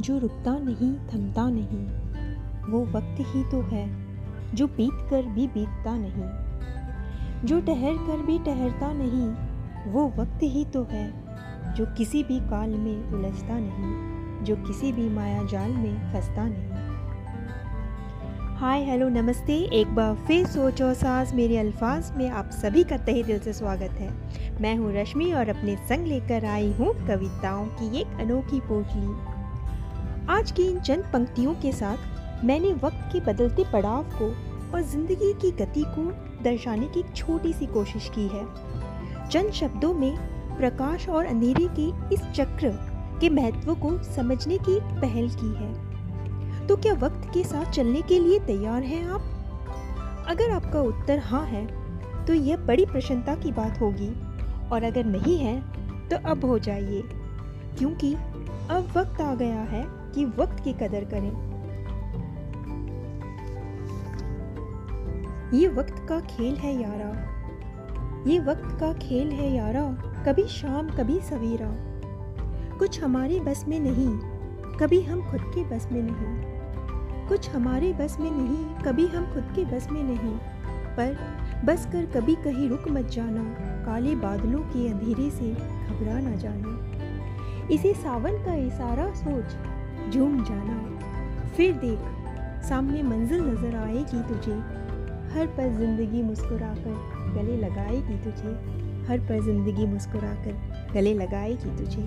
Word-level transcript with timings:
जो 0.00 0.18
रुकता 0.18 0.58
नहीं, 0.58 0.94
थमता 1.08 1.50
नहीं, 1.50 1.86
वो 2.72 2.84
वक्त 2.84 3.16
ही 3.20 3.44
तो 3.44 3.60
है, 3.60 3.86
जो 4.54 4.66
बीत 4.66 5.06
कर 5.10 5.22
भी 5.22 5.46
बीतता 5.46 5.96
नहीं, 5.96 6.28
जो 7.44 7.60
ठहर 7.60 7.94
कर 8.06 8.22
भी 8.22 8.38
ठहरता 8.38 8.92
नहीं 8.92 9.43
वो 9.86 10.06
वक्त 10.16 10.42
ही 10.42 10.64
तो 10.64 10.82
है 10.90 11.06
जो 11.74 11.84
किसी 11.96 12.22
भी 12.24 12.38
काल 12.40 12.70
में 12.70 13.12
उलझता 13.12 13.58
नहीं, 13.58 14.44
जो 14.44 14.56
किसी 14.56 14.92
भी 14.92 15.08
माया 15.08 15.42
जाल 15.44 15.70
में 15.70 16.12
फंसता 16.12 16.44
नहीं। 16.44 16.82
हाय, 18.56 18.84
हेलो, 18.84 19.08
नमस्ते। 19.08 19.54
एक 19.72 19.94
बार 19.94 20.14
फिर 20.26 20.46
सोचो 20.46 20.92
सास 20.94 21.32
मेरे 21.34 21.58
अल्फाज 21.58 22.10
में 22.16 22.28
आप 22.30 22.50
सभी 22.52 22.84
का 22.84 22.96
तहे 22.96 23.22
दिल 23.22 23.38
से 23.38 23.52
स्वागत 23.52 24.00
है। 24.00 24.10
मैं 24.62 24.74
हूँ 24.76 24.92
रश्मि 24.94 25.30
और 25.32 25.48
अपने 25.48 25.76
संग 25.88 26.06
लेकर 26.06 26.44
आई 26.44 26.72
हूँ 26.72 26.92
कविताओं 27.06 27.66
की 27.66 28.00
एक 28.00 28.20
अनोखी 28.20 28.60
पोटली। 28.60 29.06
आज 30.34 30.52
की 30.52 30.62
इन 30.62 30.80
चंद 30.80 31.04
पंक्तियों 31.12 31.54
के 31.54 31.72
साथ 31.72 32.44
मैंने 32.44 32.72
वक्त 32.74 33.08
के 33.12 33.20
बदलते 33.22 33.64
पड़ाव 33.72 34.04
को 34.14 34.34
और 34.74 34.82
ज़िंदगी 34.82 35.32
की 35.32 35.50
गति 35.64 35.84
को 35.88 36.10
दर्शाने 36.44 36.86
की 36.86 37.02
छोटी 37.16 37.52
सी 37.52 37.66
कोशिश 37.66 38.10
की 38.14 38.26
है। 38.28 38.44
चंद 39.30 39.52
शब्दों 39.52 39.92
में 39.94 40.16
प्रकाश 40.56 41.08
और 41.08 41.26
अंधेरे 41.26 41.68
के 41.78 42.14
इस 42.14 42.20
चक्र 42.30 42.70
के 43.20 43.28
महत्व 43.30 43.74
को 43.74 43.96
समझने 44.04 44.58
की 44.58 44.78
पहल 45.00 45.28
की 45.32 45.54
है। 45.54 46.66
तो 46.66 46.76
क्या 46.76 46.92
वक्त 46.94 47.30
के 47.34 47.44
साथ 47.44 47.70
चलने 47.72 48.02
के 48.02 48.18
लिए 48.18 48.38
तैयार 48.38 48.82
हैं 48.82 49.04
आप? 49.06 49.20
अगर 50.28 50.50
आपका 50.50 50.80
उत्तर 50.82 51.18
हाँ 51.18 51.44
है 51.46 51.66
तो 52.26 52.34
यह 52.34 52.56
बड़ी 52.66 52.84
प्रसन्नता 52.86 53.34
की 53.34 53.52
बात 53.52 53.80
होगी। 53.80 54.08
और 54.68 54.82
अगर 54.82 55.04
नहीं 55.06 55.38
है 55.38 55.60
तो 56.08 56.16
अब 56.30 56.44
हो 56.44 56.58
जाइए, 56.58 57.02
क्योंकि 57.78 58.14
अब 58.14 58.92
वक्त 58.96 59.20
आ 59.20 59.34
गया 59.34 59.60
है 59.64 59.84
कि 60.14 60.24
वक्त 60.38 60.62
की 60.64 60.72
कदर 60.72 61.04
करें। 61.04 61.30
ये 65.54 65.68
वक्त 65.68 66.04
का 66.08 66.20
खेल 66.20 66.54
है, 66.56 66.74
यारा। 66.82 67.12
ये 68.26 68.38
वक्त 68.38 68.80
का 68.80 68.92
खेल 68.92 69.30
है 69.30 69.54
यारा, 69.56 69.82
कभी 70.26 70.42
शाम, 70.42 70.88
कभी 70.88 71.20
सवेरा। 71.20 71.66
कुछ 72.78 73.02
हमारे 73.02 73.40
बस 73.40 73.64
में 73.68 73.80
नहीं, 73.80 74.08
कभी 74.78 75.00
हम 75.02 75.30
खुद 75.30 75.40
के 75.40 75.64
बस 75.64 75.88
में 75.92 76.02
नहीं। 76.02 77.28
कुछ 77.28 77.50
हमारे 77.50 77.92
बस 77.92 78.16
में 78.20 78.30
नहीं, 78.30 78.64
कभी 78.84 79.06
हम 79.06 79.26
खुद 79.34 79.52
के 79.56 79.64
बस 79.64 79.88
में 79.90 80.02
नहीं। 80.02 80.38
पर 80.96 81.16
बस 81.64 81.86
कर 81.86 82.06
कभी 82.06 82.34
कहीं 82.34 82.68
रुक 82.68 82.88
मत 82.88 83.04
जाना, 83.04 83.42
काले 83.84 84.14
बादलों 84.16 84.60
के 84.60 84.88
अंधेरे 84.88 85.30
से 85.30 85.52
घबरा 85.54 86.20
ना 86.20 86.34
जाना। 86.36 87.68
इसे 87.68 87.94
सावन 87.94 88.44
का 88.44 88.54
इशारा 88.54 89.12
सोच, 89.14 89.56
झूम 90.12 90.44
जाना। 90.44 90.78
फिर 91.48 91.72
देख, 91.72 91.98
सामने 92.64 93.02
मंजिल 93.02 93.40
नज़र 93.40 93.76
आएगी 93.76 94.22
तुझे। 94.22 94.84
हर 95.34 95.46
पल 95.46 95.72
ज़िंदगी 95.76 96.22
मुस्कुराकर 96.22 97.32
गले 97.34 97.56
लगाएगी 97.56 98.18
तुझे। 98.24 98.52
हर 99.08 99.18
पल 99.20 99.40
ज़िंदगी 99.44 99.86
मुस्कुराकर 99.86 100.92
गले 100.92 101.14
लगाएगी 101.14 101.76
तुझे। 101.76 102.02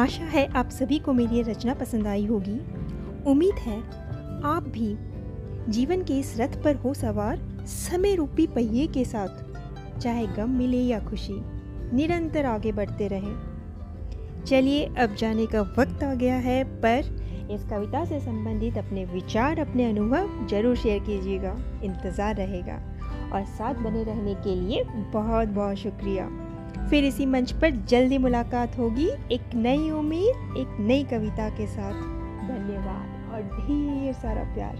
आशा 0.00 0.24
है 0.24 0.46
आप 0.52 0.70
सभी 0.70 0.98
को 0.98 1.12
मेरी 1.12 1.42
रचना 1.42 1.74
पसंद 1.74 2.06
आई 2.06 2.26
होगी। 2.26 2.58
उम्मीद 3.26 3.58
है 3.58 3.78
आप 4.44 4.68
भी 4.68 4.94
जीवन 5.68 6.02
के 6.02 6.18
इस 6.18 6.34
रथ 6.40 6.62
पर 6.64 6.76
हो 6.76 6.94
सवार 6.94 7.38
समय 7.66 8.14
रूपी 8.14 8.46
पहिए 8.46 8.86
के 8.86 9.04
साथ, 9.04 9.98
चाहे 9.98 10.26
गम 10.26 10.50
मिले 10.50 10.82
या 10.82 11.00
खुशी, 11.00 11.40
निरंतर 11.92 12.46
आगे 12.46 12.72
बढ़ते 12.72 13.08
रहें। 13.08 14.44
चलिए, 14.44 14.84
अब 14.98 15.14
जाने 15.14 15.46
का 15.46 15.60
वक्त 15.78 16.04
आ 16.04 16.14
गया 16.14 16.36
है, 16.36 16.62
पर 16.64 17.25
इस 17.50 17.64
कविता 17.64 18.04
से 18.04 18.20
संबंधित 18.20 18.78
अपने 18.78 19.04
विचार, 19.04 19.58
अपने 19.58 19.84
अनुभव 19.84 20.46
ज़रूर 20.46 20.76
शेयर 20.76 20.98
कीजिएगा। 20.98 21.56
इंतज़ार 21.84 22.34
रहेगा। 22.34 22.80
और 23.32 23.44
साथ 23.44 23.74
बने 23.74 24.02
रहने 24.04 24.34
के 24.34 24.54
लिए 24.54 24.84
बहुत 25.12 25.48
बहुत 25.48 25.76
शुक्रिया। 25.76 26.28
फिर 26.90 27.04
इसी 27.04 27.26
मंच 27.26 27.52
पर 27.52 27.70
जल्दी 27.70 28.18
मुलाकात 28.18 28.78
होगी 28.78 29.08
एक 29.32 29.54
नई 29.54 29.90
उम्मीद, 29.90 30.56
एक 30.56 30.76
नई 30.80 31.04
कविता 31.04 31.48
के 31.48 31.66
साथ। 31.66 31.92
धन्यवाद 32.48 33.34
और 33.34 33.42
ढेर 33.42 34.12
सारा 34.12 34.42
प्यार। 34.54 34.76